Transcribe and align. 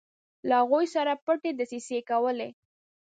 له 0.47 0.55
هغوی 0.61 0.85
سره 0.95 1.11
پټې 1.25 1.51
دسیسې 1.59 1.99
کولې. 2.09 2.49